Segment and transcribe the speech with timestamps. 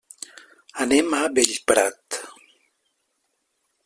[0.85, 2.19] Anem a Bellprat.